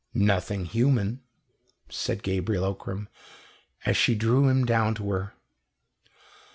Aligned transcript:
"Nothing 0.15 0.65
human," 0.65 1.21
said 1.87 2.23
Gabriel 2.23 2.63
Ockram, 2.65 3.07
as 3.85 3.95
she 3.95 4.15
drew 4.15 4.47
him 4.49 4.65
down 4.65 4.95
to 4.95 5.11
her. 5.11 5.35